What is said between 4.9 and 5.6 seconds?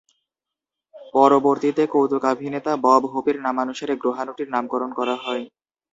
করা হয়।